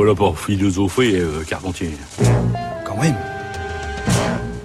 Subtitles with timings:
[0.00, 1.90] pas là pour philosopher, euh, Carpentier.
[2.86, 3.16] Quand même.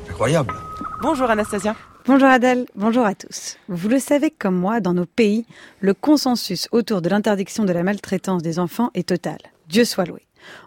[0.09, 0.54] Incroyable.
[1.01, 1.75] Bonjour Anastasia.
[2.06, 3.58] Bonjour Adèle, bonjour à tous.
[3.67, 5.45] Vous le savez comme moi, dans nos pays,
[5.82, 9.39] le consensus autour de l'interdiction de la maltraitance des enfants est total.
[9.68, 10.21] Dieu soit loué.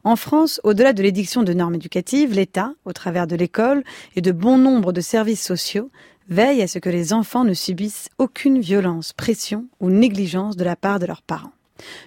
[0.05, 3.85] En France, au-delà de l'édiction de normes éducatives, l'État, au travers de l'école
[4.17, 5.91] et de bon nombre de services sociaux,
[6.29, 10.77] veille à ce que les enfants ne subissent aucune violence, pression ou négligence de la
[10.77, 11.53] part de leurs parents.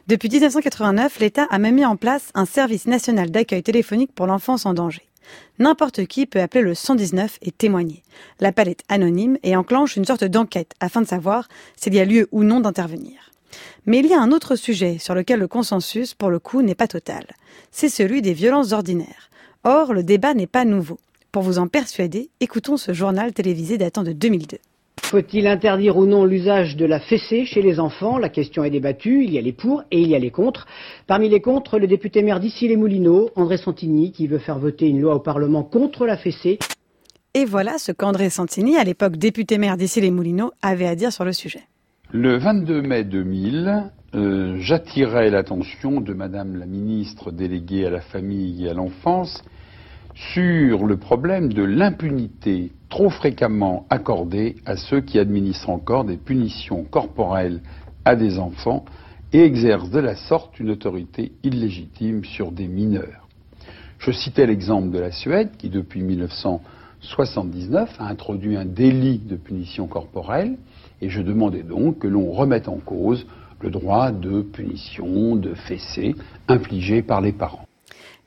[0.08, 4.66] Depuis 1989, l'État a même mis en place un service national d'accueil téléphonique pour l'enfance
[4.66, 5.04] en danger.
[5.60, 8.04] N'importe qui peut appeler le 119 et témoigner.
[8.40, 12.28] L'appel est anonyme et enclenche une sorte d'enquête afin de savoir s'il y a lieu
[12.32, 13.32] ou non d'intervenir.
[13.86, 16.76] Mais il y a un autre sujet sur lequel le consensus, pour le coup, n'est
[16.76, 17.26] pas total.
[17.72, 19.30] C'est celui des violences ordinaires.
[19.64, 21.00] Or, le débat n'est pas nouveau.
[21.32, 24.58] Pour vous en persuader, écoutons ce journal télévisé datant de 2002.
[25.12, 28.18] Faut-il interdire ou non l'usage de la fessée chez les enfants?
[28.18, 29.26] La question est débattue.
[29.26, 30.68] Il y a les pour et il y a les contre.
[31.06, 34.88] Parmi les contre, le député maire d'ici les Moulineaux, André Santini, qui veut faire voter
[34.88, 36.60] une loi au Parlement contre la fessée.
[37.34, 41.12] Et voilà ce qu'André Santini, à l'époque député maire d'ici les Moulineaux, avait à dire
[41.12, 41.64] sur le sujet.
[42.14, 48.66] Le 22 mai 2000, euh, j'attirais l'attention de Madame la ministre déléguée à la famille
[48.66, 49.44] et à l'enfance
[50.16, 56.84] sur le problème de l'impunité trop fréquemment accordée à ceux qui administrent encore des punitions
[56.84, 57.62] corporelles
[58.04, 58.86] à des enfants
[59.34, 63.28] et exercent de la sorte une autorité illégitime sur des mineurs.
[64.00, 69.88] Je citais l'exemple de la Suède qui, depuis 1979, a introduit un délit de punition
[69.88, 70.58] corporelle
[71.02, 73.26] et je demandais donc que l'on remette en cause
[73.62, 76.16] le droit de punition, de fessée
[76.48, 77.68] infligé par les parents.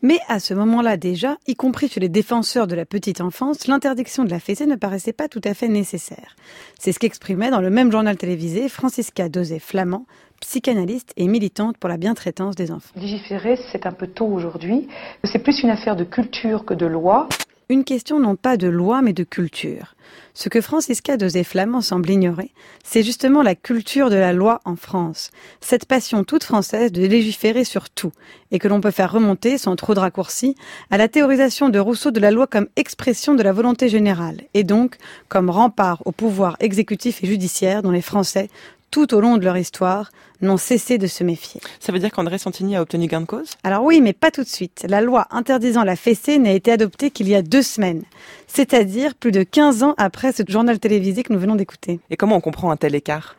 [0.05, 4.23] Mais à ce moment-là déjà, y compris chez les défenseurs de la petite enfance, l'interdiction
[4.25, 6.37] de la fessée ne paraissait pas tout à fait nécessaire.
[6.79, 10.05] C'est ce qu'exprimait dans le même journal télévisé Francisca Dosé Flamand,
[10.43, 12.93] psychanalyste et militante pour la bientraitance des enfants.
[12.97, 14.89] Légiférer, c'est un peu tôt aujourd'hui.
[15.25, 17.27] C'est plus une affaire de culture que de loi.
[17.71, 19.95] Une question non pas de loi mais de culture.
[20.35, 22.51] Ce que Francisca Dosé Flamand semble ignorer,
[22.83, 25.31] c'est justement la culture de la loi en France,
[25.61, 28.13] cette passion toute française de légiférer sur tout,
[28.51, 30.57] et que l'on peut faire remonter, sans trop de raccourcis,
[30.91, 34.65] à la théorisation de Rousseau de la loi comme expression de la volonté générale, et
[34.65, 34.97] donc
[35.29, 38.51] comme rempart au pouvoir exécutif et judiciaire dont les Français
[38.95, 41.61] tout au long de leur histoire, n'ont cessé de se méfier.
[41.81, 43.55] Ça veut dire qu'André Santini a obtenu gain de cause?
[43.65, 44.87] Alors oui, mais pas tout de suite.
[44.89, 48.05] La loi interdisant la fessée n'a été adoptée qu'il y a deux semaines,
[48.47, 51.99] c'est-à-dire plus de 15 ans après ce journal télévisé que nous venons d'écouter.
[52.11, 53.35] Et comment on comprend un tel écart?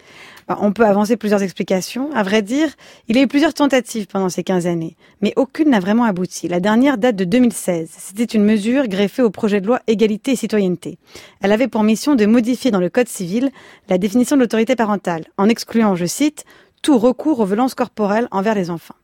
[0.47, 2.11] On peut avancer plusieurs explications.
[2.13, 2.69] À vrai dire,
[3.07, 6.47] il y a eu plusieurs tentatives pendant ces 15 années, mais aucune n'a vraiment abouti.
[6.47, 7.89] La dernière date de 2016.
[7.97, 10.97] C'était une mesure greffée au projet de loi égalité et citoyenneté.
[11.41, 13.49] Elle avait pour mission de modifier dans le Code civil
[13.89, 16.45] la définition de l'autorité parentale, en excluant, je cite,
[16.81, 18.95] tout recours aux violences corporelles envers les enfants.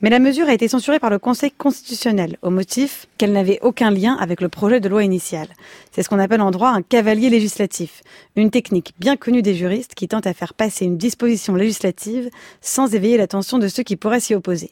[0.00, 3.90] Mais la mesure a été censurée par le Conseil constitutionnel au motif qu'elle n'avait aucun
[3.90, 5.48] lien avec le projet de loi initial.
[5.90, 8.02] C'est ce qu'on appelle en droit un cavalier législatif,
[8.36, 12.30] une technique bien connue des juristes qui tente à faire passer une disposition législative
[12.60, 14.70] sans éveiller l'attention de ceux qui pourraient s'y opposer.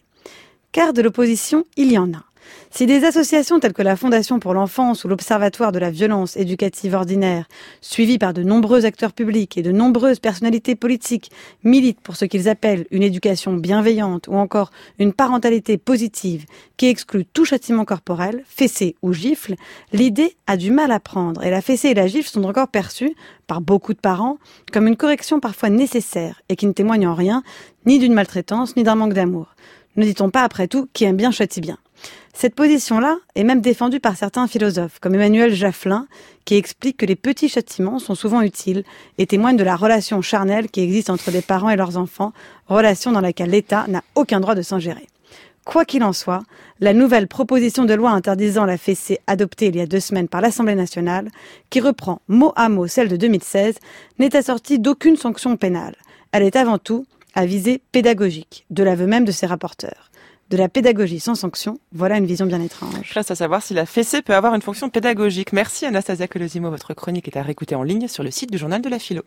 [0.72, 2.25] Car de l'opposition, il y en a.
[2.70, 6.94] Si des associations telles que la Fondation pour l'enfance ou l'Observatoire de la violence éducative
[6.94, 7.48] ordinaire,
[7.80, 11.30] suivies par de nombreux acteurs publics et de nombreuses personnalités politiques,
[11.64, 16.44] militent pour ce qu'ils appellent une éducation bienveillante ou encore une parentalité positive
[16.76, 19.54] qui exclut tout châtiment corporel, fessée ou gifle,
[19.92, 23.14] l'idée a du mal à prendre et la fessée et la gifle sont encore perçues
[23.46, 24.38] par beaucoup de parents
[24.72, 27.42] comme une correction parfois nécessaire et qui ne témoigne en rien
[27.86, 29.54] ni d'une maltraitance ni d'un manque d'amour.
[29.96, 31.78] Ne dit-on pas après tout qui aime bien châtie bien?
[32.32, 36.06] Cette position-là est même défendue par certains philosophes, comme Emmanuel Jafflin,
[36.44, 38.84] qui explique que les petits châtiments sont souvent utiles
[39.16, 42.32] et témoignent de la relation charnelle qui existe entre les parents et leurs enfants,
[42.68, 45.06] relation dans laquelle l'État n'a aucun droit de s'ingérer.
[45.64, 46.42] Quoi qu'il en soit,
[46.78, 50.42] la nouvelle proposition de loi interdisant la fessée adoptée il y a deux semaines par
[50.42, 51.30] l'Assemblée nationale,
[51.70, 53.76] qui reprend mot à mot celle de 2016,
[54.18, 55.96] n'est assortie d'aucune sanction pénale.
[56.32, 60.10] Elle est avant tout à visée pédagogique, de l'aveu même de ses rapporteurs
[60.50, 63.12] de la pédagogie sans sanction, voilà une vision bien étrange.
[63.12, 65.52] Reste à savoir si la fessée peut avoir une fonction pédagogique.
[65.52, 68.80] Merci Anastasia Colosimo, votre chronique est à réécouter en ligne sur le site du journal
[68.80, 69.22] de la philo.